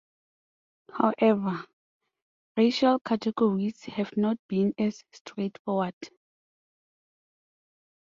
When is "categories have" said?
2.97-4.17